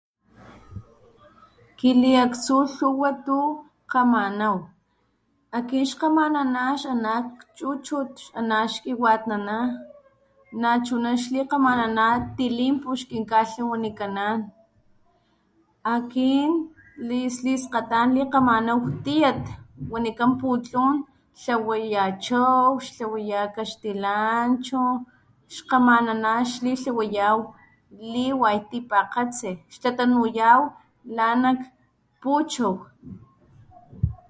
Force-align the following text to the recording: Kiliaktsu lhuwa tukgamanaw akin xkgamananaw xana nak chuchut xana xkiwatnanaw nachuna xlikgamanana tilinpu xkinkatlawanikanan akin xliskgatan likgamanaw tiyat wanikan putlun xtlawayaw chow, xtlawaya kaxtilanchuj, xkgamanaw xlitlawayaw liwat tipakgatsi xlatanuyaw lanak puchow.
Kiliaktsu 1.77 2.55
lhuwa 2.71 3.11
tukgamanaw 3.25 4.57
akin 5.57 5.83
xkgamananaw 5.89 6.71
xana 6.81 6.97
nak 7.07 7.25
chuchut 7.57 8.11
xana 8.33 8.57
xkiwatnanaw 8.73 9.67
nachuna 10.61 11.11
xlikgamanana 11.23 12.05
tilinpu 12.35 12.89
xkinkatlawanikanan 13.01 14.39
akin 15.93 16.51
xliskgatan 17.35 18.07
likgamanaw 18.17 18.79
tiyat 19.05 19.43
wanikan 19.93 20.31
putlun 20.41 20.95
xtlawayaw 21.41 22.11
chow, 22.25 22.65
xtlawaya 22.85 23.41
kaxtilanchuj, 23.55 24.97
xkgamanaw 25.55 26.39
xlitlawayaw 26.53 27.37
liwat 28.13 28.61
tipakgatsi 28.71 29.49
xlatanuyaw 29.73 30.61
lanak 31.17 31.59
puchow. 32.21 32.73